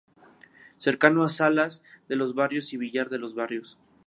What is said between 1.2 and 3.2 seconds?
a Salas de los Barrios y Villar de